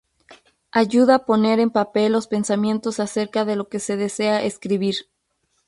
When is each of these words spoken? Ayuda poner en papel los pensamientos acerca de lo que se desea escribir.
Ayuda 0.71 1.27
poner 1.27 1.59
en 1.59 1.69
papel 1.69 2.11
los 2.13 2.25
pensamientos 2.25 2.99
acerca 2.99 3.45
de 3.45 3.55
lo 3.55 3.69
que 3.69 3.79
se 3.79 3.97
desea 3.97 4.41
escribir. 4.43 4.95